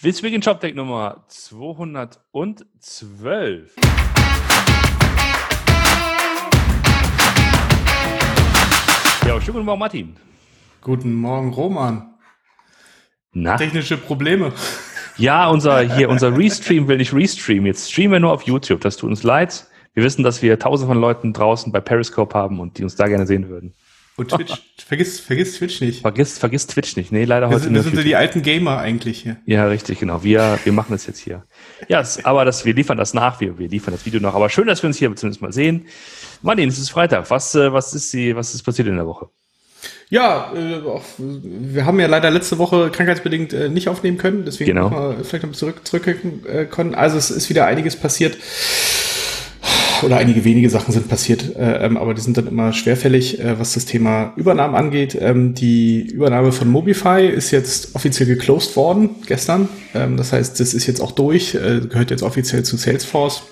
[0.00, 3.74] Swing Shop Deck Nummer 212.
[9.26, 10.14] Ja, schönen guten Morgen, Martin.
[10.82, 12.14] Guten Morgen, Roman.
[13.32, 13.56] Na?
[13.56, 14.52] Technische Probleme.
[15.16, 17.66] Ja, unser, hier, unser Restream will nicht restreamen.
[17.66, 18.80] Jetzt streamen wir nur auf YouTube.
[18.82, 19.66] Das tut uns leid.
[19.94, 23.08] Wir wissen, dass wir tausende von Leuten draußen bei Periscope haben und die uns da
[23.08, 23.74] gerne sehen würden.
[24.18, 24.52] Und Twitch,
[24.84, 26.00] vergiss, vergiss Twitch nicht.
[26.00, 27.12] Vergiss, vergiss Twitch nicht.
[27.12, 29.36] Nee, leider wir heute sind, Wir sind so die alten Gamer eigentlich hier.
[29.46, 30.24] Ja, richtig, genau.
[30.24, 31.44] Wir, wir machen das jetzt hier.
[31.86, 34.34] Ja, aber das, wir liefern das nach, wir, wir liefern das Video noch.
[34.34, 35.86] Aber schön, dass wir uns hier zumindest mal sehen.
[36.42, 37.30] Martin, es ist Freitag.
[37.30, 39.28] Was, äh, was ist die, was ist passiert in der Woche?
[40.10, 40.80] Ja, äh,
[41.18, 44.90] wir haben ja leider letzte Woche krankheitsbedingt äh, nicht aufnehmen können, deswegen genau.
[44.90, 46.96] wir vielleicht noch zurück, zurückgucken äh, können.
[46.96, 48.36] Also es ist wieder einiges passiert
[50.02, 53.58] oder einige wenige Sachen sind passiert, äh, ähm, aber die sind dann immer schwerfällig, äh,
[53.58, 55.16] was das Thema Übernahmen angeht.
[55.20, 59.68] Ähm, die Übernahme von Mobify ist jetzt offiziell geclosed worden gestern.
[59.94, 63.42] Ähm, das heißt, das ist jetzt auch durch, äh, gehört jetzt offiziell zu Salesforce.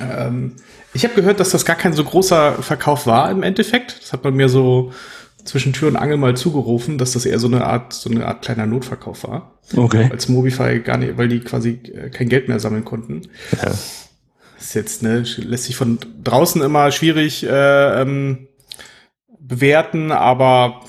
[0.00, 0.52] Ähm,
[0.94, 4.00] ich habe gehört, dass das gar kein so großer Verkauf war im Endeffekt.
[4.02, 4.92] Das hat man mir so
[5.44, 8.42] zwischen Tür und Angel mal zugerufen, dass das eher so eine Art, so eine Art
[8.42, 9.52] kleiner Notverkauf war.
[9.76, 10.08] Okay.
[10.10, 13.22] Als Mobify gar nicht, weil die quasi äh, kein Geld mehr sammeln konnten.
[13.52, 13.72] Ja
[14.58, 18.48] ist jetzt, ne, lässt sich von draußen immer schwierig äh, ähm,
[19.38, 20.82] bewerten, aber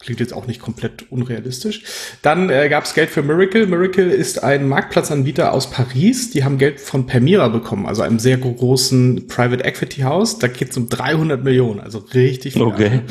[0.00, 1.82] Klingt jetzt auch nicht komplett unrealistisch.
[2.22, 3.66] Dann äh, gab es Geld für Miracle.
[3.66, 6.30] Miracle ist ein Marktplatzanbieter aus Paris.
[6.30, 10.38] Die haben Geld von Permira bekommen, also einem sehr großen Private Equity House.
[10.38, 12.62] Da geht es um 300 Millionen, also richtig viel.
[12.62, 13.02] Okay.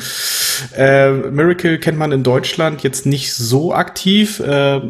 [0.76, 4.40] Äh, Miracle kennt man in Deutschland jetzt nicht so aktiv.
[4.40, 4.80] Äh,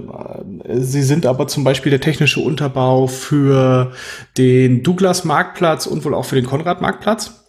[0.75, 3.93] sie sind aber zum Beispiel der technische Unterbau für
[4.39, 7.41] den Douglas Marktplatz und wohl auch für den Konrad Marktplatz.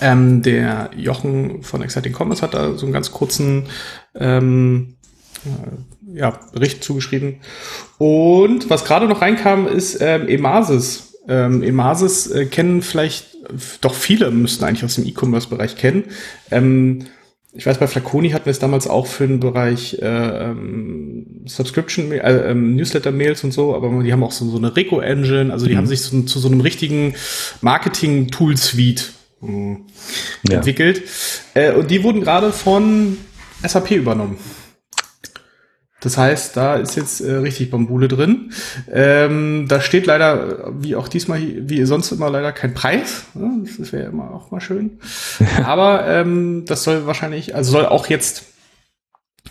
[0.00, 3.66] Ähm, der Jochen von Exciting Commerce hat da so einen ganz kurzen
[4.14, 4.96] ähm,
[5.44, 7.40] äh, ja, Bericht zugeschrieben.
[7.98, 11.14] Und was gerade noch reinkam, ist ähm, Emasis.
[11.28, 13.36] Ähm, Emasis äh, kennen vielleicht,
[13.80, 16.04] doch viele müssten eigentlich aus dem E-Commerce-Bereich kennen.
[16.50, 17.06] Ähm,
[17.56, 22.12] ich weiß, bei Flaconi hatten wir es damals auch für den Bereich äh, ähm, Subscription,
[22.12, 25.72] äh, ähm, Newsletter-Mails und so, aber die haben auch so, so eine Reco-Engine, also die
[25.72, 25.78] mhm.
[25.78, 27.14] haben sich so, zu so einem richtigen
[27.62, 29.12] Marketing-Tool-Suite
[29.42, 30.56] ja.
[30.56, 31.02] entwickelt.
[31.54, 33.18] Äh, und die wurden gerade von
[33.62, 34.36] SAP übernommen.
[36.06, 38.52] Das heißt, da ist jetzt äh, richtig Bambule drin.
[38.88, 43.24] Ähm, da steht leider, wie auch diesmal, wie sonst immer, leider kein Preis.
[43.34, 45.00] Ja, das wäre immer auch mal schön.
[45.64, 48.44] Aber ähm, das soll wahrscheinlich, also soll auch jetzt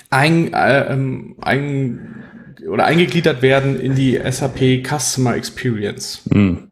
[0.09, 2.23] ein, äh, ähm, ein
[2.69, 6.21] oder eingegliedert werden in die SAP Customer Experience.
[6.29, 6.71] Mhm.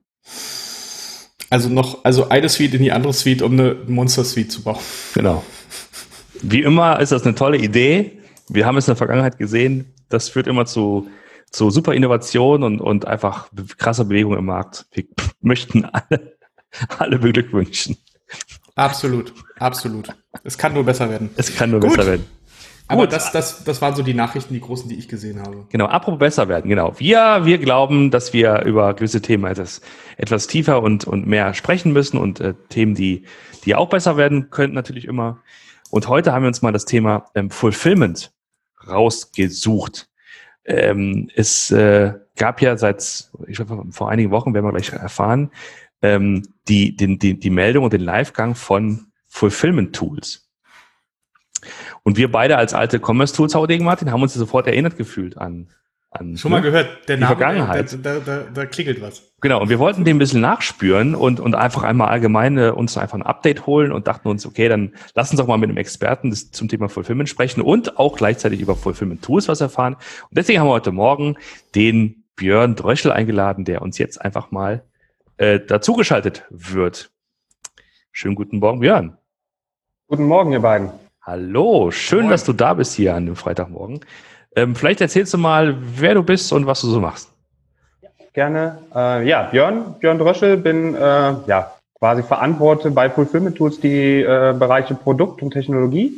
[1.50, 4.80] Also noch, also eine Suite in die andere Suite, um eine Monster Suite zu bauen.
[5.14, 5.44] Genau.
[6.42, 8.23] Wie immer ist das eine tolle Idee.
[8.54, 9.94] Wir haben es in der Vergangenheit gesehen.
[10.10, 11.10] Das führt immer zu,
[11.50, 13.50] zu super Innovation und, und einfach
[13.80, 14.86] krasser Bewegung im Markt.
[14.92, 15.06] Wir
[15.42, 16.38] möchten alle,
[17.00, 17.98] alle beglückwünschen.
[18.76, 20.10] Absolut, absolut.
[20.44, 21.32] Es kann nur besser werden.
[21.36, 21.96] Es kann nur Gut.
[21.96, 22.26] besser werden.
[22.88, 25.66] Aber das, das, das waren so die Nachrichten, die großen, die ich gesehen habe.
[25.70, 26.94] Genau, apropos besser werden, genau.
[27.00, 29.82] Wir, wir glauben, dass wir über gewisse Themen etwas,
[30.18, 33.24] etwas tiefer und, und mehr sprechen müssen und äh, Themen, die,
[33.66, 35.40] die auch besser werden könnten, natürlich immer.
[35.90, 38.33] Und heute haben wir uns mal das Thema ähm, Fulfillment
[38.88, 40.10] rausgesucht.
[40.66, 45.52] Ähm, es äh, gab ja seit, ich glaube, vor einigen Wochen, werden wir gleich erfahren,
[46.02, 50.50] ähm, die, den, die, die Meldung und den Livegang von Fulfillment Tools.
[52.04, 53.56] Und wir beide als alte Commerce Tools
[53.86, 55.70] Martin haben uns sofort erinnert gefühlt an
[56.20, 56.64] an Schon mal ne?
[56.64, 57.98] gehört, der die Name, Vergangenheit.
[58.04, 59.34] Da, da, da, da klingelt was.
[59.42, 62.98] Genau, und wir wollten dem ein bisschen nachspüren und, und einfach einmal allgemein äh, uns
[62.98, 65.78] einfach ein Update holen und dachten uns, okay, dann lass uns doch mal mit einem
[65.78, 69.96] Experten das, zum Thema Fulfillment sprechen und auch gleichzeitig über Fulfillment Tools was erfahren.
[70.30, 71.36] Und deswegen haben wir heute Morgen
[71.76, 74.84] den Björn Dröschel eingeladen, der uns jetzt einfach mal
[75.38, 77.12] äh, dazugeschaltet wird.
[78.12, 79.18] Schönen guten Morgen, Björn.
[80.08, 80.92] Guten Morgen, ihr beiden.
[81.22, 82.32] Hallo, schön, Moin.
[82.32, 84.02] dass du da bist hier an dem Freitagmorgen.
[84.56, 87.30] Ähm, vielleicht erzählst du mal, wer du bist und was du so machst.
[88.34, 88.80] Gerne.
[88.96, 94.54] Äh, ja, Björn, Björn Dröschel, bin äh, ja quasi verantworte bei Fulfillment Tools die äh,
[94.58, 96.14] Bereiche Produkt und Technologie.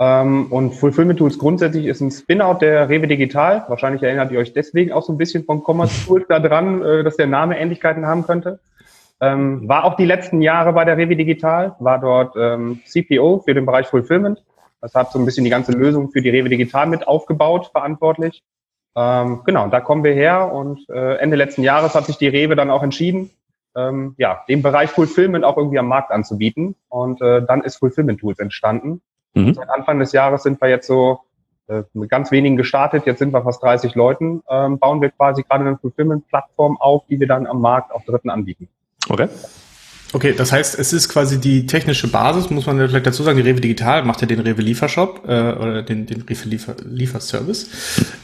[0.00, 3.64] Ähm, und Fulfillment Tools grundsätzlich ist ein Spin-out der Rewe Digital.
[3.68, 7.04] Wahrscheinlich erinnert ihr euch deswegen auch so ein bisschen von Commerce Tools da dran, äh,
[7.04, 8.58] dass der Name Ähnlichkeiten haben könnte.
[9.20, 13.54] Ähm, war auch die letzten Jahre bei der Revi Digital, war dort ähm, CPO für
[13.54, 14.42] den Bereich Fulfillment.
[14.82, 18.42] Das hat so ein bisschen die ganze Lösung für die Rewe Digital mit aufgebaut, verantwortlich.
[18.94, 22.56] Ähm, genau, da kommen wir her und äh, Ende letzten Jahres hat sich die Rewe
[22.56, 23.30] dann auch entschieden,
[23.74, 26.74] ähm, ja, den Bereich Fulfillment auch irgendwie am Markt anzubieten.
[26.88, 29.00] Und äh, dann ist Fulfillment Tools entstanden.
[29.34, 29.54] Mhm.
[29.54, 31.20] Seit Anfang des Jahres sind wir jetzt so
[31.68, 35.42] äh, mit ganz wenigen gestartet, jetzt sind wir fast 30 Leuten, ähm, bauen wir quasi
[35.42, 38.68] gerade eine Fulfillment-Plattform auf, die wir dann am Markt auch Dritten anbieten.
[39.08, 39.28] Okay.
[40.14, 43.48] Okay, das heißt, es ist quasi die technische Basis, muss man vielleicht dazu sagen, die
[43.48, 47.68] Rewe Digital macht ja den Rewe Liefershop äh, oder den, den Rewe Liefer Lieferservice.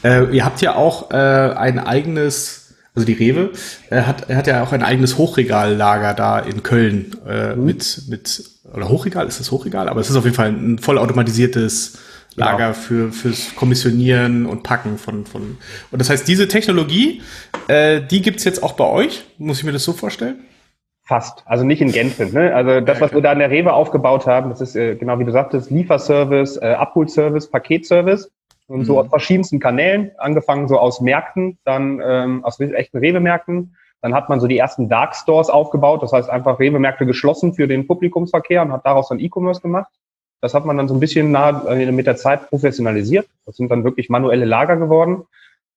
[0.03, 3.51] Äh, ihr habt ja auch äh, ein eigenes, also die Rewe
[3.89, 7.65] äh, hat, hat ja auch ein eigenes Hochregallager da in Köln äh, mhm.
[7.65, 9.89] mit, mit, oder Hochregal, ist das Hochregal?
[9.89, 11.97] Aber es ist auf jeden Fall ein vollautomatisiertes
[12.35, 12.73] Lager genau.
[12.73, 15.57] für fürs Kommissionieren und Packen von von
[15.91, 17.23] und das heißt diese Technologie
[17.67, 20.35] äh, die gibt's jetzt auch bei euch muss ich mir das so vorstellen
[21.09, 22.27] Fast, also nicht in Gänze.
[22.27, 22.53] Ne?
[22.53, 25.25] Also das, was wir da in der Rewe aufgebaut haben, das ist äh, genau wie
[25.25, 28.31] du sagtest, Lieferservice, äh, Abholservice, Paketservice
[28.67, 28.85] und mhm.
[28.85, 33.75] so aus verschiedensten Kanälen, angefangen so aus Märkten, dann ähm, aus echten Rewe-Märkten.
[34.03, 37.67] Dann hat man so die ersten Dark Stores aufgebaut, das heißt einfach Rewe-Märkte geschlossen für
[37.67, 39.91] den Publikumsverkehr und hat daraus dann E-Commerce gemacht.
[40.41, 43.27] Das hat man dann so ein bisschen nah, äh, mit der Zeit professionalisiert.
[43.47, 45.23] Das sind dann wirklich manuelle Lager geworden.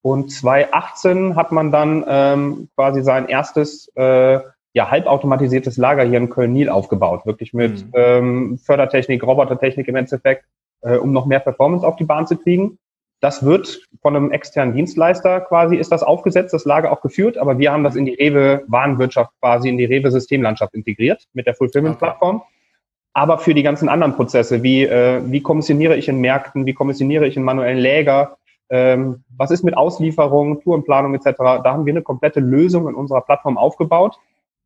[0.02, 4.40] Und 2018 hat man dann ähm, quasi sein erstes äh,
[4.74, 7.92] ja, halbautomatisiertes Lager hier in Köln-Nil aufgebaut, wirklich mit mhm.
[7.94, 10.44] ähm, Fördertechnik, Robotertechnik im Endeffekt,
[10.82, 12.78] äh, um noch mehr Performance auf die Bahn zu kriegen.
[13.20, 17.58] Das wird von einem externen Dienstleister quasi, ist das aufgesetzt, das Lager auch geführt, aber
[17.58, 22.36] wir haben das in die Rewe-Warenwirtschaft quasi, in die Rewe-Systemlandschaft integriert mit der Fulfillment-Plattform.
[22.36, 22.46] Okay.
[23.12, 27.26] Aber für die ganzen anderen Prozesse, wie, äh, wie kommissioniere ich in Märkten, wie kommissioniere
[27.26, 28.38] ich in manuellen Läger,
[28.70, 33.20] ähm, was ist mit Auslieferung, Tourenplanung etc., da haben wir eine komplette Lösung in unserer
[33.20, 34.18] Plattform aufgebaut,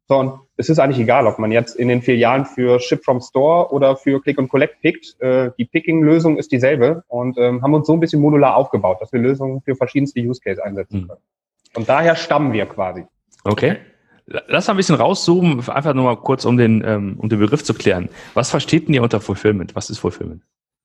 [0.08, 3.20] so, und es ist eigentlich egal, ob man jetzt in den Filialen für Ship from
[3.20, 5.20] Store oder für Click and Collect pickt.
[5.20, 9.12] Äh, die Picking-Lösung ist dieselbe und ähm, haben uns so ein bisschen modular aufgebaut, dass
[9.12, 11.08] wir Lösungen für verschiedenste Use Case einsetzen mhm.
[11.08, 11.20] können.
[11.74, 13.04] Und daher stammen wir quasi.
[13.44, 13.76] Okay.
[14.26, 17.62] Lass mal ein bisschen rauszoomen, einfach nur mal kurz, um den, ähm, um den Begriff
[17.62, 18.08] zu klären.
[18.34, 19.74] Was versteht denn ihr unter Fulfillment?
[19.76, 20.42] Was ist Fulfillment?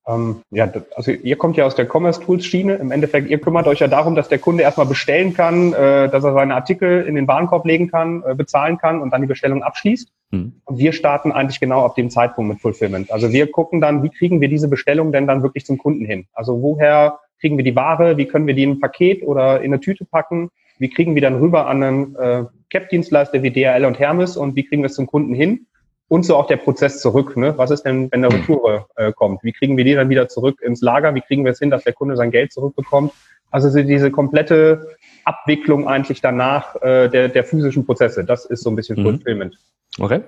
[0.07, 2.75] Ähm, ja, also ihr kommt ja aus der Commerce Tools Schiene.
[2.75, 6.23] Im Endeffekt, ihr kümmert euch ja darum, dass der Kunde erstmal bestellen kann, äh, dass
[6.23, 9.61] er seine Artikel in den Warenkorb legen kann, äh, bezahlen kann und dann die Bestellung
[9.61, 10.11] abschließt.
[10.31, 10.53] Mhm.
[10.65, 13.11] Und wir starten eigentlich genau auf dem Zeitpunkt mit Fulfillment.
[13.11, 16.25] Also wir gucken dann, wie kriegen wir diese Bestellung denn dann wirklich zum Kunden hin?
[16.33, 18.17] Also woher kriegen wir die Ware?
[18.17, 20.49] Wie können wir die in ein Paket oder in eine Tüte packen?
[20.79, 24.63] Wie kriegen wir dann rüber an einen äh, Cap-Dienstleister wie DRL und Hermes und wie
[24.63, 25.67] kriegen wir es zum Kunden hin?
[26.11, 27.37] Und so auch der Prozess zurück.
[27.37, 27.57] Ne?
[27.57, 28.41] Was ist denn, wenn eine hm.
[28.41, 29.45] Retour äh, kommt?
[29.45, 31.15] Wie kriegen wir die dann wieder zurück ins Lager?
[31.15, 33.13] Wie kriegen wir es hin, dass der Kunde sein Geld zurückbekommt?
[33.49, 38.25] Also diese komplette Abwicklung eigentlich danach äh, der, der physischen Prozesse.
[38.25, 39.03] Das ist so ein bisschen mhm.
[39.03, 39.57] Fulfillment.
[39.99, 40.19] Okay.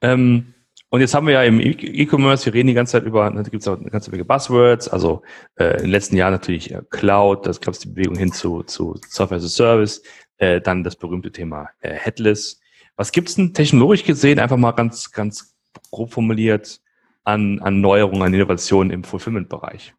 [0.00, 0.54] Ähm,
[0.88, 3.42] und jetzt haben wir ja im e- E-Commerce, wir reden die ganze Zeit über, da
[3.42, 5.20] gibt es auch eine ganze Menge Buzzwords, also
[5.56, 8.62] äh, in den letzten Jahren natürlich äh, Cloud, das gab es die Bewegung hin zu,
[8.62, 10.02] zu Software as a Service,
[10.38, 12.62] äh, dann das berühmte Thema äh, Headless,
[12.96, 15.54] was gibt's denn technologisch gesehen, einfach mal ganz, ganz
[15.90, 16.80] grob formuliert,
[17.24, 19.94] an, an Neuerungen, an Innovationen im Fulfillment-Bereich?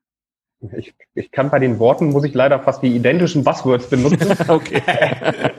[0.77, 4.35] Ich, ich kann bei den Worten, muss ich leider fast die identischen Buzzwords benutzen.
[4.47, 4.81] okay.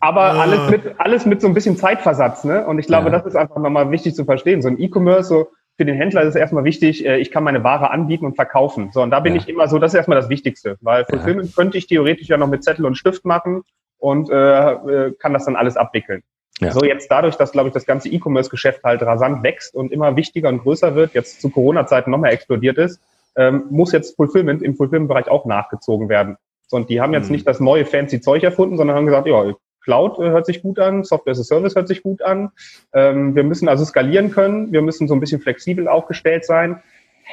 [0.00, 0.40] Aber ah.
[0.40, 2.66] alles mit, alles mit so ein bisschen Zeitversatz, ne?
[2.66, 3.12] Und ich glaube, ja.
[3.12, 4.60] das ist einfach nochmal wichtig zu verstehen.
[4.60, 7.64] So ein E-Commerce, so für den Händler ist es erstmal wichtig, äh, ich kann meine
[7.64, 8.90] Ware anbieten und verkaufen.
[8.92, 9.40] So, und da bin ja.
[9.40, 11.54] ich immer so, das ist erstmal das Wichtigste, weil Fulfillment ja.
[11.56, 13.62] könnte ich theoretisch ja noch mit Zettel und Stift machen
[13.98, 16.22] und äh, äh kann das dann alles abwickeln.
[16.60, 16.72] Ja.
[16.72, 20.48] So jetzt dadurch, dass, glaube ich, das ganze E-Commerce-Geschäft halt rasant wächst und immer wichtiger
[20.48, 23.00] und größer wird, jetzt zu Corona-Zeiten noch mehr explodiert ist,
[23.36, 26.36] ähm, muss jetzt Fulfillment im Fulfillment-Bereich auch nachgezogen werden.
[26.66, 27.32] So, und die haben jetzt mhm.
[27.32, 30.78] nicht das neue fancy Zeug erfunden, sondern haben gesagt, ja, Cloud äh, hört sich gut
[30.78, 32.50] an, Software as a Service hört sich gut an.
[32.94, 36.82] Ähm, wir müssen also skalieren können, wir müssen so ein bisschen flexibel aufgestellt sein.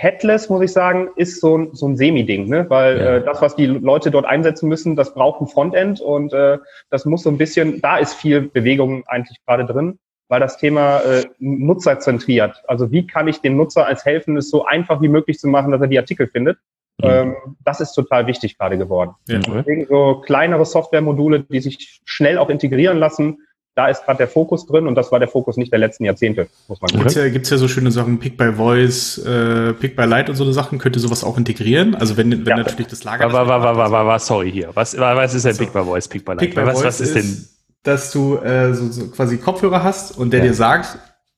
[0.01, 2.69] Headless, muss ich sagen, ist so ein, so ein Semi-Ding, ne?
[2.69, 3.15] weil ja.
[3.17, 6.57] äh, das, was die Leute dort einsetzen müssen, das braucht ein Frontend und äh,
[6.89, 11.01] das muss so ein bisschen, da ist viel Bewegung eigentlich gerade drin, weil das Thema
[11.01, 15.37] äh, nutzerzentriert, also wie kann ich dem Nutzer als helfen, es so einfach wie möglich
[15.37, 16.59] zu machen, dass er die Artikel findet,
[16.99, 17.09] mhm.
[17.09, 19.15] ähm, das ist total wichtig gerade geworden.
[19.27, 19.39] Ja.
[19.39, 23.39] Deswegen so kleinere Softwaremodule, die sich schnell auch integrieren lassen,
[23.79, 26.49] da ist gerade der Fokus drin und das war der Fokus nicht der letzten Jahrzehnte,
[26.67, 26.99] muss man sagen.
[26.99, 30.35] Gibt's ja, gibt's ja so schöne Sachen, Pick by Voice, äh, Pick by Light und
[30.35, 31.95] so eine Sachen, könnte sowas auch integrieren?
[31.95, 32.57] Also wenn, wenn ja.
[32.57, 33.31] natürlich das Lager...
[33.31, 34.71] War, war, war, war, war, war, sorry hier.
[34.73, 35.63] Was, was ist denn so.
[35.63, 36.39] Pick by Voice, Pick by Light?
[36.39, 37.47] Pick by was, Voice was ist denn...
[37.83, 40.47] Dass du äh, so, so quasi Kopfhörer hast und der ja.
[40.47, 40.97] dir sagt,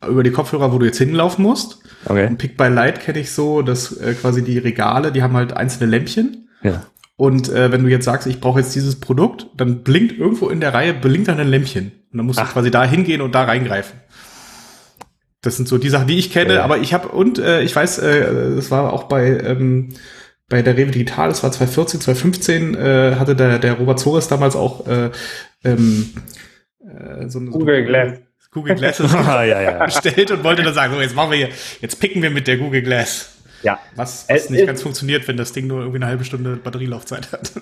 [0.09, 1.77] über die Kopfhörer, wo du jetzt hinlaufen musst.
[2.05, 2.25] Okay.
[2.25, 5.55] Und Pick by Light kenne ich so, dass äh, quasi die Regale, die haben halt
[5.55, 6.49] einzelne Lämpchen.
[6.63, 6.81] Ja.
[7.21, 10.59] Und äh, wenn du jetzt sagst, ich brauche jetzt dieses Produkt, dann blinkt irgendwo in
[10.59, 11.91] der Reihe, blinkt dann ein Lämpchen.
[12.11, 12.47] Und dann musst Ach.
[12.47, 13.99] du quasi da hingehen und da reingreifen.
[15.43, 16.63] Das sind so die Sachen, die ich kenne, ja.
[16.63, 19.89] aber ich habe, und äh, ich weiß, äh, das war auch bei, ähm,
[20.49, 24.55] bei der Rewe Digital, das war 2014, 2015, äh, hatte der, der Robert Zores damals
[24.55, 25.11] auch äh,
[25.63, 26.09] ähm,
[26.79, 28.17] äh, so eine Google Glass.
[28.49, 29.85] Google Glasses ah, ja, ja.
[29.85, 31.49] bestellt und wollte dann sagen, so jetzt machen wir hier,
[31.81, 33.40] jetzt picken wir mit der Google Glass.
[33.63, 33.79] Ja.
[33.95, 37.51] Was, was nicht ganz funktioniert, wenn das Ding nur irgendwie eine halbe Stunde Batterielaufzeit hat.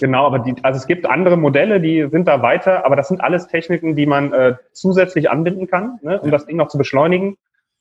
[0.00, 3.20] Genau, aber die, also es gibt andere Modelle, die sind da weiter, aber das sind
[3.20, 6.32] alles Techniken, die man äh, zusätzlich anbinden kann, ne, um ja.
[6.32, 7.36] das Ding noch zu beschleunigen.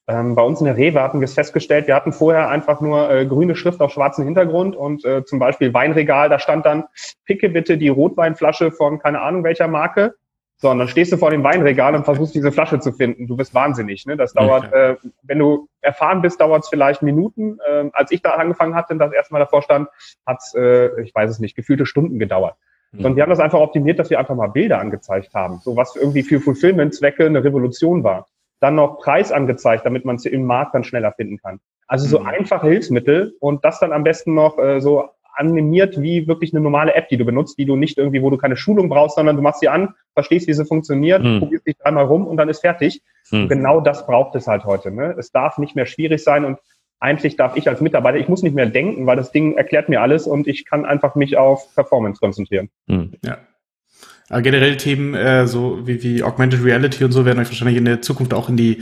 [0.07, 3.09] Ähm, bei uns in der Rewe hatten wir es festgestellt, wir hatten vorher einfach nur
[3.09, 6.83] äh, grüne Schrift auf schwarzem Hintergrund und äh, zum Beispiel Weinregal, da stand dann,
[7.25, 10.15] picke bitte die Rotweinflasche von keine Ahnung welcher Marke.
[10.63, 13.27] So, und dann stehst du vor dem Weinregal und versuchst diese Flasche zu finden.
[13.27, 14.05] Du bist wahnsinnig.
[14.05, 14.15] Ne?
[14.15, 17.57] Das dauert, äh, wenn du erfahren bist, dauert es vielleicht Minuten.
[17.69, 19.89] Ähm, als ich da angefangen hatte und das erste Mal davor stand,
[20.25, 22.55] hat es, äh, ich weiß es nicht, gefühlte Stunden gedauert.
[22.93, 23.03] Mhm.
[23.03, 25.59] Und wir haben das einfach optimiert, dass wir einfach mal Bilder angezeigt haben.
[25.59, 28.27] So was irgendwie für Fulfillment-Zwecke eine Revolution war
[28.61, 31.59] dann noch Preis angezeigt, damit man es im Markt dann schneller finden kann.
[31.87, 32.27] Also so mhm.
[32.27, 36.93] einfache Hilfsmittel und das dann am besten noch äh, so animiert wie wirklich eine normale
[36.93, 39.41] App, die du benutzt, die du nicht irgendwie, wo du keine Schulung brauchst, sondern du
[39.41, 41.39] machst sie an, verstehst, wie sie funktioniert, mhm.
[41.39, 43.01] probierst dich dreimal rum und dann ist fertig.
[43.31, 43.47] Mhm.
[43.47, 44.91] genau das braucht es halt heute.
[44.91, 45.15] Ne?
[45.17, 46.59] Es darf nicht mehr schwierig sein und
[46.99, 50.01] eigentlich darf ich als Mitarbeiter, ich muss nicht mehr denken, weil das Ding erklärt mir
[50.01, 52.69] alles und ich kann einfach mich auf Performance konzentrieren.
[52.87, 53.13] Mhm.
[53.23, 53.37] Ja.
[54.29, 57.85] Aber generell Themen äh, so wie, wie Augmented Reality und so werden euch wahrscheinlich in
[57.85, 58.81] der Zukunft auch in die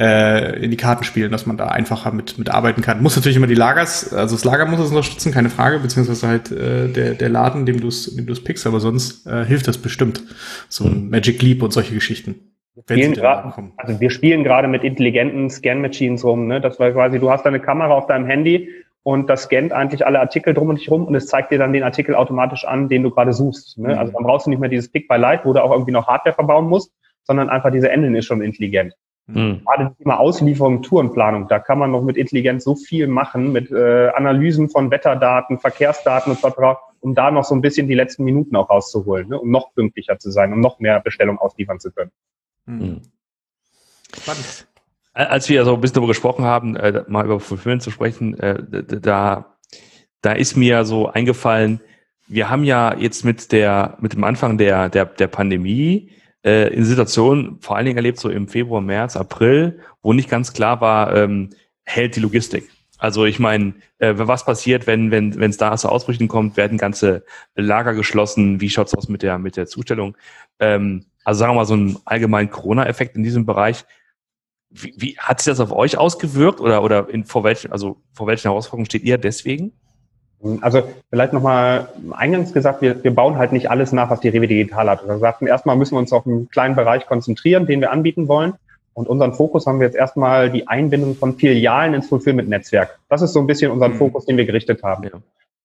[0.00, 3.02] äh, in die Karten spielen, dass man da einfacher mit mit arbeiten kann.
[3.02, 6.50] Muss natürlich immer die Lagers, also das Lager muss es unterstützen, keine Frage, beziehungsweise halt
[6.50, 9.68] äh, der der Laden, dem du es dem du es pickst, aber sonst äh, hilft
[9.68, 10.22] das bestimmt.
[10.68, 12.36] So ein Magic Leap und solche Geschichten.
[12.86, 16.60] Wir grad, also wir spielen gerade mit intelligenten Scan-Machines rum, ne?
[16.60, 18.68] Das war quasi, du hast deine Kamera auf deinem Handy
[19.02, 21.72] und das scannt eigentlich alle Artikel drum und dich rum und es zeigt dir dann
[21.72, 23.78] den Artikel automatisch an, den du gerade suchst.
[23.78, 23.94] Ne?
[23.94, 23.98] Mhm.
[23.98, 26.06] Also dann brauchst du nicht mehr dieses Pick by Light, wo du auch irgendwie noch
[26.06, 26.92] Hardware verbauen musst,
[27.24, 28.94] sondern einfach diese Engine ist schon intelligent.
[29.26, 29.62] Mhm.
[29.64, 33.70] Gerade das Thema Auslieferung, Tourenplanung, da kann man noch mit Intelligenz so viel machen, mit
[33.70, 38.54] äh, Analysen von Wetterdaten, Verkehrsdaten etc., um da noch so ein bisschen die letzten Minuten
[38.56, 39.40] auch rauszuholen, ne?
[39.40, 42.10] um noch pünktlicher zu sein, um noch mehr Bestellungen ausliefern zu können.
[42.66, 43.00] Mhm.
[44.14, 44.69] Spannend.
[45.28, 48.62] Als wir so ein bisschen darüber gesprochen haben, äh, mal über Fulfillment zu sprechen, äh,
[49.00, 49.56] da,
[50.22, 51.80] da ist mir so eingefallen,
[52.26, 56.10] wir haben ja jetzt mit der, mit dem Anfang der, der, der Pandemie
[56.44, 60.52] äh, in Situationen vor allen Dingen erlebt, so im Februar, März, April, wo nicht ganz
[60.52, 61.50] klar war, ähm,
[61.84, 62.70] hält die Logistik.
[62.98, 66.78] Also ich meine, äh, was passiert, wenn wenn wenn es da zu Ausbrüchen kommt, werden
[66.78, 67.24] ganze
[67.54, 68.60] Lager geschlossen?
[68.60, 70.16] Wie schaut's aus mit der mit der Zustellung?
[70.60, 73.84] Ähm, also sagen wir mal so ein allgemeinen Corona-Effekt in diesem Bereich.
[74.70, 78.26] Wie, wie hat sich das auf euch ausgewirkt oder, oder in, vor, welchen, also vor
[78.26, 79.72] welchen Herausforderungen steht ihr deswegen?
[80.62, 84.46] Also vielleicht nochmal eingangs gesagt, wir, wir bauen halt nicht alles nach, was die Rewe
[84.46, 85.06] Digital hat.
[85.06, 88.54] Wir sagten, erstmal müssen wir uns auf einen kleinen Bereich konzentrieren, den wir anbieten wollen.
[88.94, 92.98] Und unseren Fokus haben wir jetzt erstmal die Einbindung von Filialen ins Fulfillment-Netzwerk.
[93.08, 93.94] Das ist so ein bisschen unser mhm.
[93.94, 95.04] Fokus, den wir gerichtet haben.
[95.04, 95.10] Ja.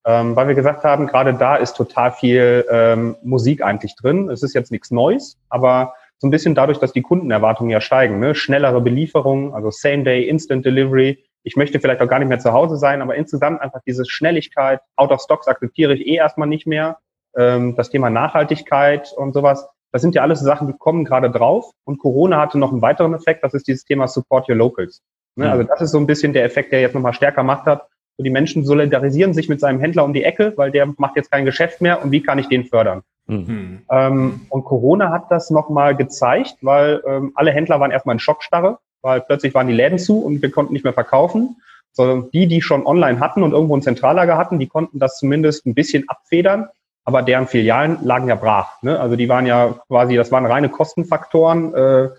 [0.06, 4.30] Ähm, weil wir gesagt haben, gerade da ist total viel ähm, Musik eigentlich drin.
[4.30, 5.94] Es ist jetzt nichts Neues, aber
[6.26, 8.34] so ein bisschen dadurch, dass die Kundenerwartungen ja steigen, ne?
[8.34, 11.24] schnellere Belieferung, also Same Day, Instant Delivery.
[11.44, 14.80] Ich möchte vielleicht auch gar nicht mehr zu Hause sein, aber insgesamt einfach diese Schnelligkeit,
[14.96, 16.98] Out of Stocks akzeptiere ich eh erstmal nicht mehr.
[17.38, 21.70] Ähm, das Thema Nachhaltigkeit und sowas, das sind ja alles Sachen, die kommen gerade drauf.
[21.84, 25.04] Und Corona hatte noch einen weiteren Effekt, das ist dieses Thema Support Your Locals.
[25.36, 25.46] Ne?
[25.46, 25.52] Mhm.
[25.52, 27.88] Also das ist so ein bisschen der Effekt, der jetzt nochmal stärker macht hat.
[28.18, 31.30] So die Menschen solidarisieren sich mit seinem Händler um die Ecke, weil der macht jetzt
[31.30, 33.04] kein Geschäft mehr und wie kann ich den fördern?
[33.28, 33.82] Mhm.
[33.90, 38.80] Ähm, und Corona hat das nochmal gezeigt, weil ähm, alle Händler waren erstmal in Schockstarre,
[39.02, 41.58] weil plötzlich waren die Läden zu und wir konnten nicht mehr verkaufen.
[41.94, 45.66] Sondern die, die schon online hatten und irgendwo ein Zentrallager hatten, die konnten das zumindest
[45.66, 46.68] ein bisschen abfedern,
[47.06, 48.82] aber deren Filialen lagen ja brach.
[48.82, 49.00] Ne?
[49.00, 51.74] Also die waren ja quasi, das waren reine Kostenfaktoren.
[51.74, 52.10] Äh,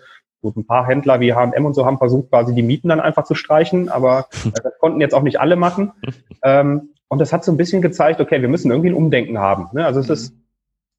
[0.41, 3.25] gut, ein paar Händler wie H&M und so haben versucht, quasi die Mieten dann einfach
[3.25, 5.91] zu streichen, aber äh, das konnten jetzt auch nicht alle machen.
[6.43, 9.69] Ähm, und das hat so ein bisschen gezeigt, okay, wir müssen irgendwie ein Umdenken haben.
[9.73, 9.83] Ne?
[9.83, 10.33] Also es ist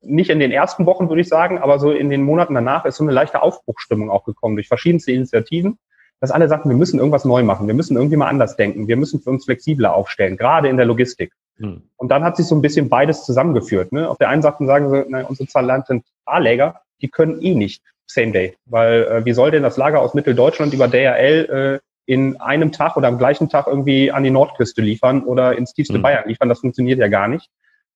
[0.00, 2.96] nicht in den ersten Wochen, würde ich sagen, aber so in den Monaten danach ist
[2.96, 5.78] so eine leichte Aufbruchstimmung auch gekommen durch verschiedenste Initiativen,
[6.20, 8.96] dass alle sagten, wir müssen irgendwas neu machen, wir müssen irgendwie mal anders denken, wir
[8.96, 11.32] müssen für uns flexibler aufstellen, gerade in der Logistik.
[11.58, 11.82] Mhm.
[11.96, 13.92] Und dann hat sich so ein bisschen beides zusammengeführt.
[13.92, 14.08] Ne?
[14.08, 18.56] Auf der einen Seite sagen sie, na, unsere Zentrallager, die können eh nicht Same Day,
[18.64, 22.96] weil äh, wie soll denn das Lager aus Mitteldeutschland über DRL äh, in einem Tag
[22.96, 26.02] oder am gleichen Tag irgendwie an die Nordküste liefern oder ins tiefste mhm.
[26.02, 26.48] Bayern liefern?
[26.48, 27.50] Das funktioniert ja gar nicht.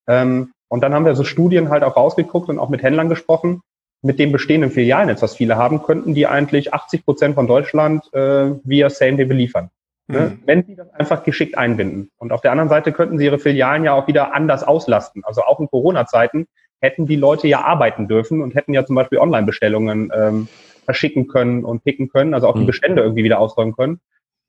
[0.07, 3.61] Ähm, und dann haben wir so Studien halt auch rausgeguckt und auch mit Händlern gesprochen.
[4.01, 8.53] Mit dem bestehenden Filialnetz, was viele haben, könnten die eigentlich 80 Prozent von Deutschland äh,
[8.65, 9.69] via Same-Day beliefern.
[10.07, 10.21] Ne?
[10.21, 10.43] Mhm.
[10.47, 12.11] Wenn sie das einfach geschickt einbinden.
[12.17, 15.23] Und auf der anderen Seite könnten sie ihre Filialen ja auch wieder anders auslasten.
[15.27, 16.47] Also auch in Corona-Zeiten
[16.81, 20.49] hätten die Leute ja arbeiten dürfen und hätten ja zum Beispiel Online-Bestellungen ähm,
[20.87, 22.61] verschicken können und picken können, also auch mhm.
[22.61, 24.01] die Bestände irgendwie wieder ausräumen können.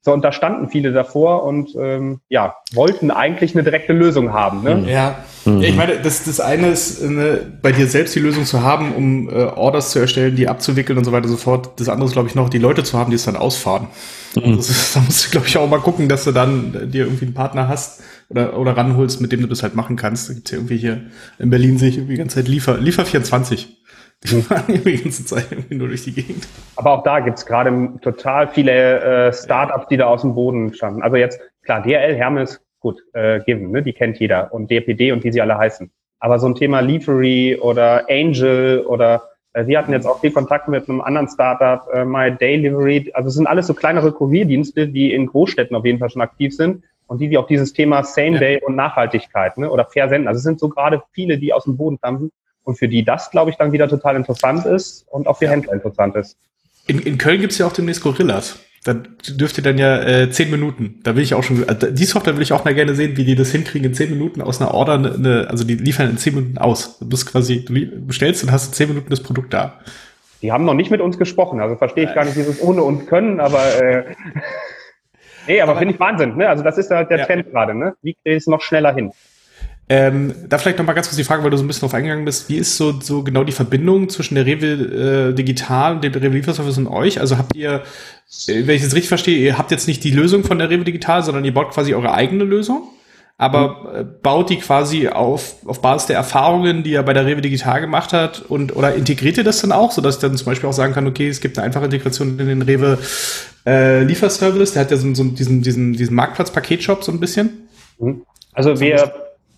[0.06, 4.62] So, und da standen viele davor und ähm, ja, wollten eigentlich eine direkte Lösung haben.
[4.62, 4.84] Ne?
[4.92, 5.16] Ja.
[5.46, 5.62] Mhm.
[5.62, 8.94] ja, ich meine, das, das eine ist, ne, bei dir selbst die Lösung zu haben,
[8.94, 11.80] um äh, Orders zu erstellen, die abzuwickeln und so weiter und so fort.
[11.80, 13.88] Das andere ist, glaube ich, noch die Leute zu haben, die es dann ausfahren.
[14.36, 14.60] Mhm.
[14.60, 17.26] Ist, da musst du, glaube ich, auch mal gucken, dass du dann äh, dir irgendwie
[17.26, 20.28] einen Partner hast oder, oder ranholst, mit dem du das halt machen kannst.
[20.30, 21.02] Da gibt's ja irgendwie hier
[21.40, 23.83] in Berlin sehe ich irgendwie die ganze Zeit Liefer, Liefer 24.
[24.24, 26.48] Die fahren die ganze Zeit irgendwie nur durch die Gegend.
[26.76, 31.02] Aber auch da gibt's gerade total viele äh, Startups, die da aus dem Boden standen.
[31.02, 34.54] Also jetzt, klar, DRL, Hermes, gut, äh, Given, ne, die kennt jeder.
[34.54, 35.92] Und DPD und wie sie alle heißen.
[36.20, 40.68] Aber so ein Thema Leafery oder Angel oder äh, wir hatten jetzt auch viel Kontakt
[40.68, 43.12] mit einem anderen Startup, äh, My Delivery.
[43.14, 46.56] Also es sind alles so kleinere Kurierdienste, die in Großstädten auf jeden Fall schon aktiv
[46.56, 48.68] sind und die, die auch dieses Thema Same Day ja.
[48.68, 50.28] und Nachhaltigkeit ne, oder Versenden.
[50.28, 52.32] Also es sind so gerade viele, die aus dem Boden dampfen
[52.64, 55.74] und für die das, glaube ich, dann wieder total interessant ist und auch für Händler
[55.74, 56.38] interessant ist.
[56.88, 58.60] In, in Köln gibt's ja auch demnächst Gorillas.
[58.84, 61.00] Da dürft ihr dann ja äh, zehn Minuten.
[61.04, 63.24] Da will ich auch schon, äh, die Software will ich auch mal gerne sehen, wie
[63.24, 66.18] die das hinkriegen in zehn Minuten aus einer Order, ne, ne, also die liefern in
[66.18, 67.00] zehn Minuten aus.
[67.00, 67.74] Du bist quasi, du
[68.06, 69.80] bestellst und hast in zehn Minuten das Produkt da.
[70.42, 72.62] Die haben noch nicht mit uns gesprochen, also verstehe ich gar nicht, wie sie es
[72.62, 74.04] ohne uns können, aber äh,
[75.48, 76.36] nee, aber, aber finde ich Wahnsinn.
[76.36, 76.50] Ne?
[76.50, 77.26] Also das ist halt der ja.
[77.26, 77.74] Trend gerade.
[77.74, 77.96] Ne?
[78.02, 79.14] Wie kriege ich es noch schneller hin?
[79.90, 81.94] Ähm, da vielleicht noch mal ganz kurz die Frage, weil du so ein bisschen drauf
[81.94, 82.48] eingegangen bist.
[82.50, 86.78] Wie ist so, so genau die Verbindung zwischen der Rewe äh, Digital, dem Rewe Lieferservice
[86.78, 87.20] und euch?
[87.20, 87.84] Also habt ihr,
[88.48, 90.86] äh, wenn ich es richtig verstehe, ihr habt jetzt nicht die Lösung von der Rewe
[90.86, 92.88] Digital, sondern ihr baut quasi eure eigene Lösung?
[93.38, 94.00] aber mhm.
[94.00, 97.82] äh, baut die quasi auf, auf Basis der Erfahrungen, die er bei der Rewe Digital
[97.82, 100.74] gemacht hat und oder integriert ihr das dann auch, sodass ich dann zum Beispiel auch
[100.74, 103.00] sagen kann, okay, es gibt eine einfache Integration in den Rewe
[103.66, 107.68] äh, Lieferservice, der hat ja so, so diesen, diesen, diesen Marktplatz-Paketshop so ein bisschen.
[108.00, 108.24] Mhm.
[108.54, 109.14] Also wir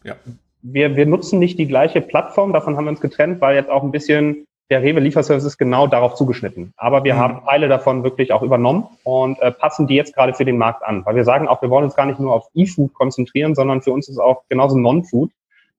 [0.05, 0.15] ja.
[0.61, 3.83] Wir, wir nutzen nicht die gleiche Plattform, davon haben wir uns getrennt, weil jetzt auch
[3.83, 6.73] ein bisschen der Rewe Lieferservice ist genau darauf zugeschnitten.
[6.75, 7.19] Aber wir mhm.
[7.19, 10.83] haben Teile davon wirklich auch übernommen und äh, passen die jetzt gerade für den Markt
[10.83, 11.05] an.
[11.05, 13.91] Weil wir sagen auch, wir wollen uns gar nicht nur auf E-Food konzentrieren, sondern für
[13.91, 15.31] uns ist auch genauso Non-Food.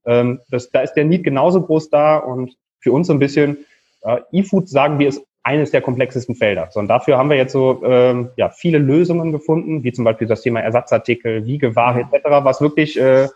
[0.04, 3.58] Ähm, das, da ist der Need genauso groß da und für uns so ein bisschen,
[4.02, 6.68] äh, E-Food sagen wir ist eines der komplexesten Felder.
[6.72, 10.26] So, und dafür haben wir jetzt so ähm, ja, viele Lösungen gefunden, wie zum Beispiel
[10.26, 13.28] das Thema Ersatzartikel, Wiegeware etc., was wirklich äh,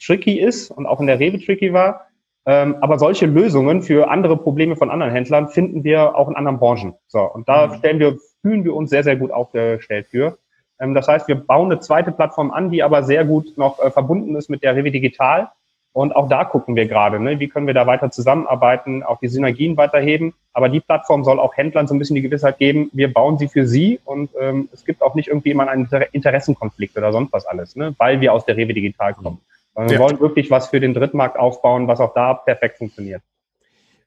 [0.00, 2.06] tricky ist und auch in der Rewe tricky war.
[2.46, 6.58] Ähm, aber solche Lösungen für andere Probleme von anderen Händlern finden wir auch in anderen
[6.58, 6.94] Branchen.
[7.06, 7.74] So, und da mhm.
[7.74, 10.38] stellen wir, fühlen wir uns sehr, sehr gut aufgestellt für.
[10.80, 13.90] Ähm, das heißt, wir bauen eine zweite Plattform an, die aber sehr gut noch äh,
[13.90, 15.50] verbunden ist mit der Rewe Digital.
[15.92, 19.28] Und auch da gucken wir gerade, ne, wie können wir da weiter zusammenarbeiten, auch die
[19.28, 20.32] Synergien weiterheben.
[20.52, 23.48] Aber die Plattform soll auch Händlern so ein bisschen die Gewissheit geben, wir bauen sie
[23.48, 27.46] für sie und ähm, es gibt auch nicht irgendwie immer einen Interessenkonflikt oder sonst was
[27.46, 29.40] alles, ne, weil wir aus der Rewe Digital kommen.
[29.86, 29.98] Wir ja.
[30.00, 33.22] wollen wirklich was für den Drittmarkt aufbauen, was auch da perfekt funktioniert.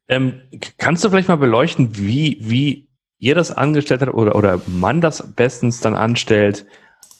[0.09, 0.41] Ähm,
[0.77, 5.33] kannst du vielleicht mal beleuchten, wie, wie ihr das angestellt habt oder, oder man das
[5.35, 6.65] bestens dann anstellt,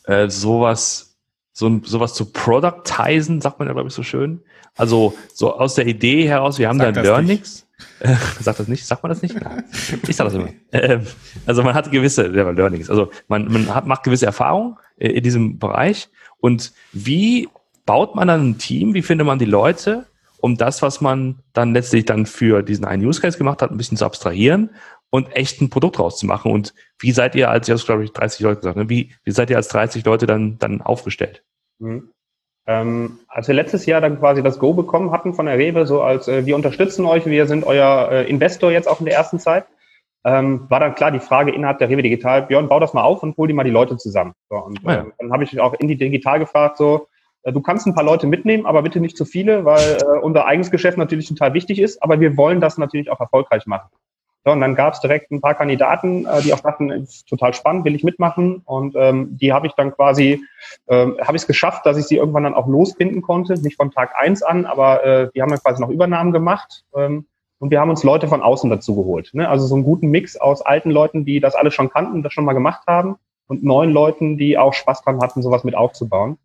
[0.06, 1.18] äh, sowas,
[1.54, 4.42] so, sowas zu productizen, sagt man ja, glaube ich, so schön.
[4.76, 7.68] Also so aus der Idee heraus, wir haben Sag da Learnings.
[8.00, 8.86] Äh, sagt das nicht?
[8.86, 9.36] Sagt man das nicht?
[10.08, 10.50] Ich sage das immer.
[10.72, 11.02] Ähm,
[11.48, 12.92] also man hat gewisse ja, Learnings.
[12.92, 16.10] Also man, man hat, macht gewisse Erfahrungen äh, in diesem Bereich.
[16.38, 17.50] Und wie
[17.86, 18.94] baut man dann ein Team?
[18.94, 20.06] Wie findet man die Leute,
[20.39, 23.78] um das, was man dann letztlich dann für diesen einen Use Case gemacht hat, ein
[23.78, 24.72] bisschen zu abstrahieren
[25.10, 26.52] und echt ein Produkt rauszumachen?
[26.52, 28.89] Und wie seid ihr als, jetzt glaube ich 30 Leute gesagt, ne?
[28.89, 31.44] wie, wie seid ihr als 30 Leute dann, dann aufgestellt?
[31.80, 32.10] Mhm.
[32.67, 36.04] Ähm, als wir letztes Jahr dann quasi das Go bekommen hatten von der Rewe, so
[36.04, 39.39] als äh, wir unterstützen euch, wir sind euer äh, Investor jetzt auch in der ersten
[39.39, 39.65] Zeit,
[40.24, 43.24] ähm, war dann klar die Frage innerhalb der Rewe Digital, Björn, bau das mal auf
[43.24, 44.34] und hol die mal die Leute zusammen.
[44.50, 45.02] So, und ah ja.
[45.02, 47.08] ähm, dann habe ich auch in die Digital gefragt, so,
[47.44, 50.72] du kannst ein paar Leute mitnehmen, aber bitte nicht zu viele, weil äh, unser eigenes
[50.72, 53.90] Geschäft natürlich total wichtig ist, aber wir wollen das natürlich auch erfolgreich machen.
[54.44, 57.54] So, und dann gab es direkt ein paar Kandidaten, äh, die auch dachten, ist total
[57.54, 58.64] spannend, will ich mitmachen.
[58.66, 60.44] Und ähm, die habe ich dann quasi,
[60.88, 63.54] ähm, habe ich es geschafft, dass ich sie irgendwann dann auch losbinden konnte.
[63.62, 66.84] Nicht von Tag eins an, aber äh, die haben dann quasi noch Übernahmen gemacht.
[66.96, 67.28] Ähm,
[67.60, 69.30] und wir haben uns Leute von außen dazu geholt.
[69.34, 69.48] Ne?
[69.48, 72.46] Also so einen guten Mix aus alten Leuten, die das alles schon kannten, das schon
[72.46, 76.40] mal gemacht haben, und neuen Leuten, die auch Spaß dran hatten, sowas mit aufzubauen.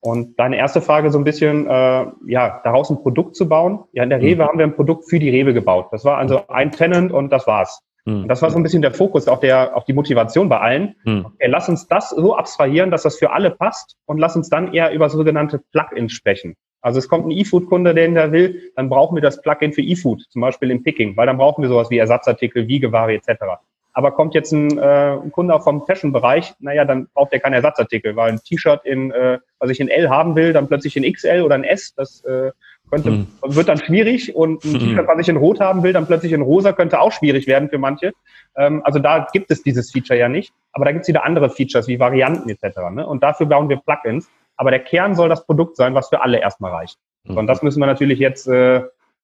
[0.00, 3.80] Und deine erste Frage so ein bisschen, äh, ja, daraus ein Produkt zu bauen.
[3.92, 4.48] Ja, in der Rewe mhm.
[4.48, 5.88] haben wir ein Produkt für die Rewe gebaut.
[5.90, 7.82] Das war also ein Tenant und das war's.
[8.04, 8.22] Mhm.
[8.22, 10.94] Und das war so ein bisschen der Fokus, auch der, auch die Motivation bei allen.
[11.04, 11.26] Mhm.
[11.26, 14.72] Okay, lass uns das so abstrahieren, dass das für alle passt und lass uns dann
[14.72, 16.54] eher über sogenannte Plugins sprechen.
[16.80, 20.22] Also es kommt ein E-Food-Kunde, den der will, dann brauchen wir das Plugin für E-Food,
[20.30, 23.58] zum Beispiel im Picking, weil dann brauchen wir sowas wie Ersatzartikel, Wiegeware etc.
[23.98, 27.56] Aber kommt jetzt ein, äh, ein Kunde auch vom Fashion-Bereich, naja, dann braucht er keine
[27.56, 31.12] Ersatzartikel, weil ein T-Shirt in, äh, was ich in L haben will, dann plötzlich in
[31.12, 32.52] XL oder in S, das äh,
[32.92, 33.26] könnte, mhm.
[33.42, 34.78] wird dann schwierig und ein mhm.
[34.78, 37.70] T-Shirt, was ich in Rot haben will, dann plötzlich in Rosa, könnte auch schwierig werden
[37.70, 38.12] für manche.
[38.56, 41.50] Ähm, also da gibt es dieses Feature ja nicht, aber da gibt es wieder andere
[41.50, 42.78] Features wie Varianten etc.
[42.92, 43.04] Ne?
[43.04, 44.30] Und dafür bauen wir Plugins.
[44.56, 47.00] Aber der Kern soll das Produkt sein, was für alle erstmal reicht.
[47.24, 47.36] Mhm.
[47.36, 48.82] Und das müssen wir natürlich jetzt, äh,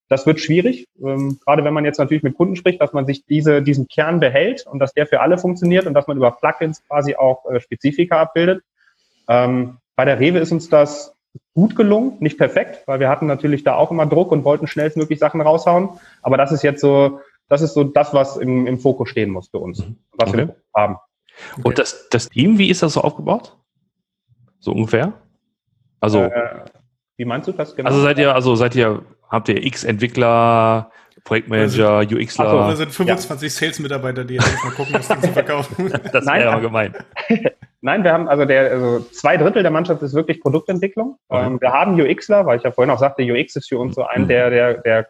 [0.09, 3.25] das wird schwierig, ähm, gerade wenn man jetzt natürlich mit Kunden spricht, dass man sich
[3.25, 6.83] diese, diesen Kern behält und dass der für alle funktioniert und dass man über Plugins
[6.87, 8.63] quasi auch äh, Spezifika abbildet.
[9.29, 11.15] Ähm, bei der Rewe ist uns das
[11.55, 15.19] gut gelungen, nicht perfekt, weil wir hatten natürlich da auch immer Druck und wollten schnellstmöglich
[15.19, 15.89] Sachen raushauen.
[16.23, 19.49] Aber das ist jetzt so, das ist so das, was im, im Fokus stehen muss
[19.49, 19.97] für uns, mhm.
[20.13, 20.39] was okay.
[20.39, 20.97] wir haben.
[21.53, 21.63] Okay.
[21.65, 23.57] Und das, das Team, wie ist das so aufgebaut?
[24.61, 25.15] So ungefähr?
[26.01, 26.21] Also.
[26.21, 26.65] Äh,
[27.17, 27.91] wie meinst du das genau?
[27.91, 30.91] Also seid ihr, also seid ihr, habt ihr X-Entwickler,
[31.25, 32.47] Projektmanager, UXler?
[32.47, 33.51] Achso, wir sind 25 ja.
[33.51, 35.93] Sales-Mitarbeiter, die jetzt mal gucken, was zu verkaufen.
[36.13, 36.95] das wäre ja gemein.
[37.81, 41.19] Nein, wir haben also der, also zwei Drittel der Mannschaft ist wirklich Produktentwicklung.
[41.29, 41.47] Okay.
[41.47, 44.05] Ähm, wir haben UXler, weil ich ja vorhin auch sagte, UX ist für uns so
[44.05, 44.29] ein mhm.
[44.29, 45.07] der, der, der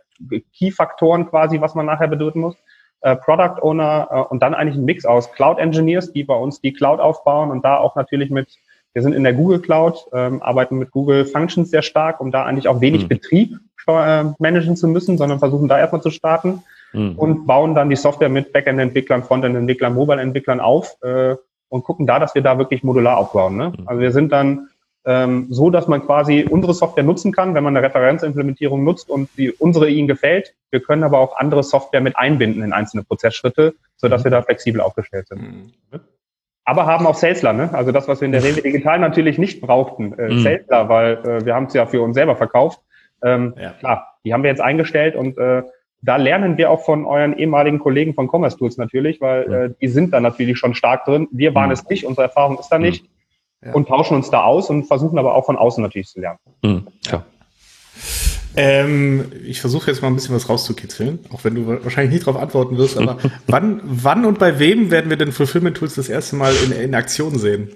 [0.59, 2.57] Key-Faktoren quasi, was man nachher bedeuten muss.
[3.03, 6.61] Äh, Product Owner äh, und dann eigentlich ein Mix aus Cloud Engineers, die bei uns
[6.63, 8.49] die Cloud aufbauen und da auch natürlich mit,
[8.93, 12.45] wir sind in der Google Cloud, ähm, arbeiten mit Google Functions sehr stark, um da
[12.45, 13.09] eigentlich auch wenig mhm.
[13.09, 17.19] Betrieb managen zu müssen, sondern versuchen da erstmal zu starten mhm.
[17.19, 21.37] und bauen dann die Software mit Backend-Entwicklern, Frontend-Entwicklern, Mobile-Entwicklern auf, äh,
[21.75, 23.57] und gucken da, dass wir da wirklich modular aufbauen.
[23.57, 23.73] Ne?
[23.77, 23.89] Mhm.
[23.89, 24.69] Also wir sind dann
[25.05, 29.29] ähm, so, dass man quasi unsere Software nutzen kann, wenn man eine Referenzimplementierung nutzt und
[29.37, 30.55] die, unsere ihnen gefällt.
[30.71, 34.25] Wir können aber auch andere Software mit einbinden in einzelne Prozessschritte, sodass mhm.
[34.25, 35.43] wir da flexibel aufgestellt sind.
[35.43, 36.01] Mhm.
[36.65, 37.71] Aber haben auch Salesler, ne?
[37.75, 40.43] Also das, was wir in der Rewe Digital natürlich nicht brauchten, äh, mhm.
[40.43, 42.81] Salesler, weil äh, wir haben es ja für uns selber verkauft.
[43.25, 43.71] Ähm, ja.
[43.71, 45.63] Klar, die haben wir jetzt eingestellt und äh,
[46.03, 49.65] da lernen wir auch von euren ehemaligen Kollegen von Commerce Tools natürlich, weil ja.
[49.65, 51.29] äh, die sind da natürlich schon stark drin.
[51.33, 51.73] Wir waren mhm.
[51.73, 52.85] es nicht, unsere Erfahrung ist da mhm.
[52.85, 53.07] nicht
[53.65, 53.73] ja.
[53.73, 56.39] und tauschen uns da aus und versuchen aber auch von außen natürlich zu lernen.
[56.63, 56.87] Mhm.
[57.07, 57.25] Klar.
[58.57, 62.41] Ähm, ich versuche jetzt mal ein bisschen was rauszukitzeln, auch wenn du wahrscheinlich nicht darauf
[62.41, 66.37] antworten wirst, aber wann, wann und bei wem werden wir denn Fulfillment Tools das erste
[66.37, 67.75] Mal in, in Aktion sehen?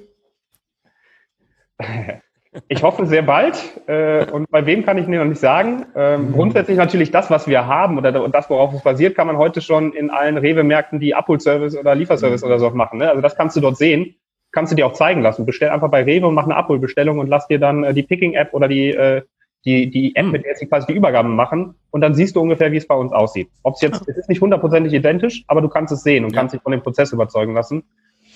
[2.68, 3.58] Ich hoffe sehr bald.
[3.87, 5.87] Äh, und bei wem kann ich mir noch nicht sagen.
[5.94, 6.32] Ähm, mhm.
[6.32, 9.92] Grundsätzlich natürlich das, was wir haben oder das, worauf es basiert, kann man heute schon
[9.92, 12.48] in allen Rewe-Märkten die Abholservice oder Lieferservice mhm.
[12.48, 12.98] oder so machen.
[12.98, 13.08] Ne?
[13.08, 14.14] Also das kannst du dort sehen.
[14.50, 15.44] Kannst du dir auch zeigen lassen.
[15.44, 18.54] Bestell einfach bei Rewe und mach eine Abholbestellung und lass dir dann äh, die Picking-App
[18.54, 19.22] oder die, äh,
[19.66, 20.32] die, die App, mhm.
[20.32, 21.74] mit der sie quasi die Übergaben machen.
[21.90, 23.50] Und dann siehst du ungefähr, wie es bei uns aussieht.
[23.62, 26.40] Ob es jetzt, es ist nicht hundertprozentig identisch, aber du kannst es sehen und ja.
[26.40, 27.82] kannst dich von dem Prozess überzeugen lassen.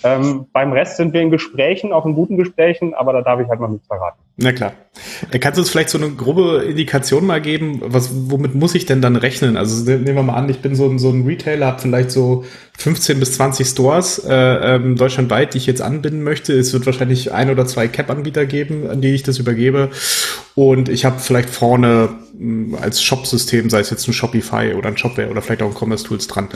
[0.05, 3.49] Ähm, beim Rest sind wir in Gesprächen, auch in guten Gesprächen, aber da darf ich
[3.49, 4.21] halt noch nichts verraten.
[4.37, 4.73] Na klar.
[5.31, 7.81] Äh, kannst du uns vielleicht so eine grobe Indikation mal geben?
[7.85, 9.57] Was, womit muss ich denn dann rechnen?
[9.57, 12.45] Also nehmen wir mal an, ich bin so ein, so ein Retailer, habe vielleicht so
[12.79, 16.55] 15 bis 20 Stores äh, ähm, deutschlandweit, die ich jetzt anbinden möchte.
[16.55, 19.91] Es wird wahrscheinlich ein oder zwei Cap-Anbieter geben, an die ich das übergebe.
[20.55, 22.11] Und ich habe vielleicht vorne
[22.81, 26.26] als Shop-System, sei es jetzt ein Shopify oder ein Shopware oder vielleicht auch ein Commerce-Tools
[26.28, 26.48] dran.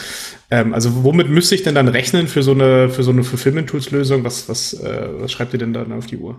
[0.51, 4.25] Ähm, also womit müsste ich denn dann rechnen für so eine, für so eine Fulfillment-Tools-Lösung?
[4.25, 6.39] Was, was, äh, was schreibt ihr denn dann auf die Uhr?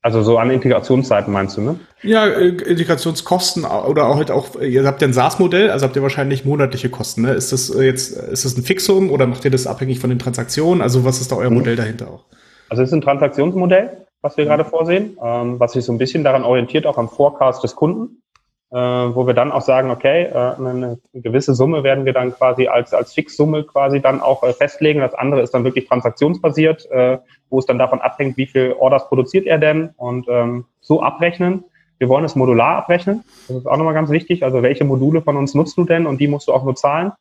[0.00, 1.80] Also so an Integrationszeiten meinst du, ne?
[2.02, 6.02] Ja, äh, Integrationskosten oder auch halt auch, ihr habt ja ein SaaS-Modell, also habt ihr
[6.02, 7.32] wahrscheinlich monatliche Kosten, ne?
[7.32, 10.20] Ist das äh, jetzt, ist das ein Fixum oder macht ihr das abhängig von den
[10.20, 10.82] Transaktionen?
[10.82, 11.58] Also was ist da euer mhm.
[11.58, 12.24] Modell dahinter auch?
[12.68, 14.48] Also es ist ein Transaktionsmodell, was wir mhm.
[14.48, 18.22] gerade vorsehen, ähm, was sich so ein bisschen daran orientiert, auch am Forecast des Kunden
[18.70, 22.68] äh, wo wir dann auch sagen, okay, äh, eine gewisse Summe werden wir dann quasi
[22.68, 25.00] als, als Fixsumme quasi dann auch äh, festlegen.
[25.00, 29.08] Das andere ist dann wirklich transaktionsbasiert, äh, wo es dann davon abhängt, wie viel Orders
[29.08, 31.64] produziert er denn und ähm, so abrechnen.
[31.98, 33.24] Wir wollen es modular abrechnen.
[33.48, 34.44] Das ist auch nochmal ganz wichtig.
[34.44, 37.12] Also welche Module von uns nutzt du denn und die musst du auch nur zahlen.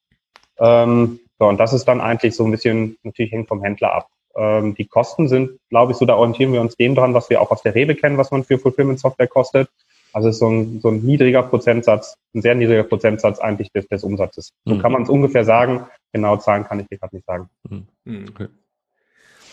[0.59, 4.07] Ähm, so, und das ist dann eigentlich so ein bisschen, natürlich hängt vom Händler ab.
[4.35, 7.41] Ähm, die Kosten sind, glaube ich, so da orientieren wir uns dem dran, was wir
[7.41, 9.69] auch aus der Rewe kennen, was man für Fulfillment Software kostet.
[10.13, 14.03] Also ist so ein, so ein niedriger Prozentsatz, ein sehr niedriger Prozentsatz eigentlich des, des
[14.03, 14.51] Umsatzes.
[14.65, 14.81] So mhm.
[14.81, 15.85] kann man es ungefähr sagen.
[16.13, 17.49] Genau Zahlen kann ich dir gerade nicht sagen.
[17.69, 17.87] Mhm.
[18.05, 18.25] mhm.
[18.29, 18.47] Okay.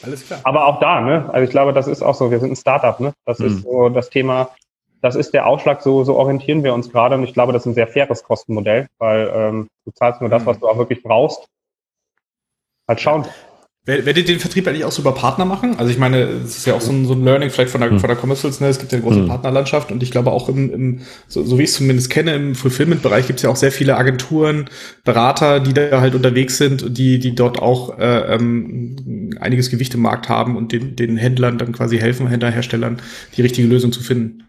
[0.03, 0.41] Alles klar.
[0.45, 1.31] Aber auch da, ne?
[1.33, 3.15] Also ich glaube, das ist auch so, wir sind ein Startup, ne?
[3.25, 3.47] Das mhm.
[3.47, 4.51] ist so das Thema,
[5.01, 7.67] das ist der Ausschlag, so, so orientieren wir uns gerade und ich glaube, das ist
[7.67, 10.47] ein sehr faires Kostenmodell, weil ähm, du zahlst nur das, mhm.
[10.47, 11.47] was du auch wirklich brauchst.
[12.87, 13.27] Halt schauen.
[13.87, 15.77] Werdet ihr den Vertrieb eigentlich auch so über Partner machen?
[15.79, 17.91] Also ich meine, es ist ja auch so ein, so ein Learning vielleicht von der,
[17.91, 18.01] hm.
[18.01, 18.69] von der Commercials, ne?
[18.69, 19.29] Es gibt ja eine große hm.
[19.29, 22.55] Partnerlandschaft und ich glaube auch im, im so, so wie ich es zumindest kenne, im
[22.55, 24.71] Fulfillment-Bereich gibt es ja auch sehr viele Agenturen,
[25.05, 29.93] Berater, die da halt unterwegs sind und die, die dort auch äh, ähm, einiges Gewicht
[29.93, 33.03] im Markt haben und den, den Händlern dann quasi helfen, Händlerherstellern,
[33.37, 34.45] die richtige Lösung zu finden.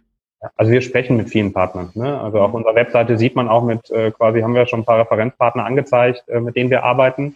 [0.56, 1.92] Also wir sprechen mit vielen Partnern.
[1.94, 2.22] Ne?
[2.22, 5.00] Also auf unserer Webseite sieht man auch mit, äh, quasi haben wir schon ein paar
[5.00, 7.36] Referenzpartner angezeigt, äh, mit denen wir arbeiten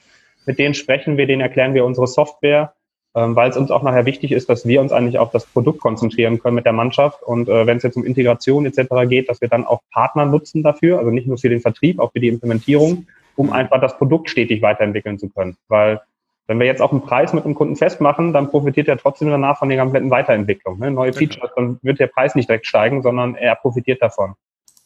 [0.50, 2.74] mit denen sprechen wir, denen erklären wir unsere Software.
[3.16, 5.80] ähm, weil es uns auch nachher wichtig ist, dass wir uns eigentlich auf das Produkt
[5.80, 7.22] konzentrieren können mit der Mannschaft.
[7.24, 9.08] Und äh, wenn es jetzt um Integration etc.
[9.08, 12.12] geht, dass wir dann auch Partner nutzen dafür, also nicht nur für den Vertrieb, auch
[12.12, 15.56] für die Implementierung, um einfach das Produkt stetig weiterentwickeln zu können.
[15.68, 16.02] Weil
[16.48, 19.60] wenn wir jetzt auch einen Preis mit dem Kunden festmachen, dann profitiert er trotzdem danach
[19.60, 20.80] von der kompletten Weiterentwicklung.
[20.80, 20.90] Ne?
[20.92, 24.34] Neue Features, dann wird der Preis nicht direkt steigen, sondern er profitiert davon.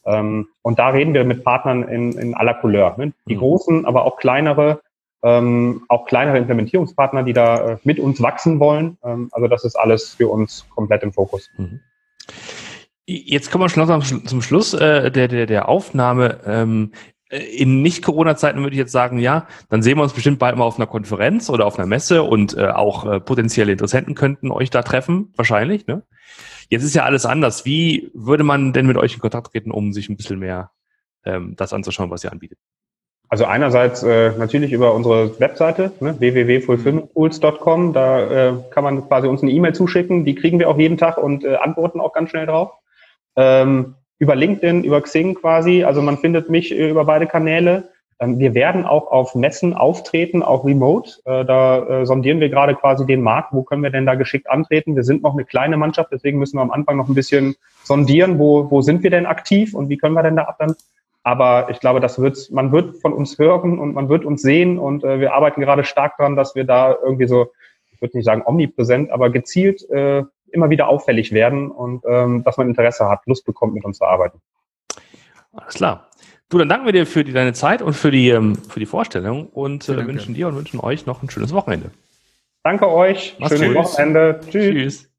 [0.06, 2.96] Ähm, und da reden wir mit Partnern in, in aller Couleur.
[2.98, 3.14] Ne?
[3.28, 3.40] Die mhm.
[3.40, 4.82] großen, aber auch kleinere,
[5.24, 8.98] ähm, auch kleinere Implementierungspartner, die da äh, mit uns wachsen wollen.
[9.04, 11.50] Ähm, also das ist alles für uns komplett im Fokus.
[11.58, 11.80] Mhm.
[13.06, 16.40] Jetzt kommen wir schon langsam zum Schluss äh, der, der, der Aufnahme.
[16.46, 16.92] Ähm,
[17.30, 20.66] äh, in Nicht-Corona-Zeiten würde ich jetzt sagen, ja, dann sehen wir uns bestimmt bald mal
[20.66, 24.70] auf einer Konferenz oder auf einer Messe und äh, auch äh, potenzielle Interessenten könnten euch
[24.70, 25.88] da treffen, wahrscheinlich.
[25.88, 26.04] Ne?
[26.70, 27.66] Jetzt ist ja alles anders.
[27.66, 30.72] Wie würde man denn mit euch in Kontakt treten, um sich ein bisschen mehr
[31.26, 32.60] ähm, das anzuschauen, was ihr anbietet?
[33.34, 37.92] Also einerseits äh, natürlich über unsere Webseite ne, www.fulfillmenttools.com.
[37.92, 40.24] Da äh, kann man quasi uns eine E-Mail zuschicken.
[40.24, 42.74] Die kriegen wir auch jeden Tag und äh, antworten auch ganz schnell drauf.
[43.36, 45.84] Ähm, über LinkedIn, über Xing quasi.
[45.84, 47.90] Also man findet mich äh, über beide Kanäle.
[48.20, 51.14] Ähm, wir werden auch auf Messen auftreten, auch remote.
[51.26, 53.52] Äh, da äh, sondieren wir gerade quasi den Markt.
[53.52, 54.96] Wo können wir denn da geschickt antreten?
[54.96, 58.38] Wir sind noch eine kleine Mannschaft, deswegen müssen wir am Anfang noch ein bisschen sondieren,
[58.38, 60.76] wo, wo sind wir denn aktiv und wie können wir denn da ab dann
[61.24, 64.78] aber ich glaube, das wird, man wird von uns hören und man wird uns sehen
[64.78, 67.52] und äh, wir arbeiten gerade stark daran, dass wir da irgendwie so,
[67.92, 72.58] ich würde nicht sagen omnipräsent, aber gezielt äh, immer wieder auffällig werden und ähm, dass
[72.58, 74.40] man Interesse hat, Lust bekommt, mit uns zu arbeiten.
[75.54, 76.10] Alles klar.
[76.50, 78.86] Du, dann danken wir dir für die, deine Zeit und für die, ähm, für die
[78.86, 81.92] Vorstellung und äh, wünschen dir und wünschen euch noch ein schönes Wochenende.
[82.64, 83.36] Danke euch.
[83.48, 84.40] Schönes Wochenende.
[84.50, 84.52] Tschüss.
[84.52, 85.13] Tschüss.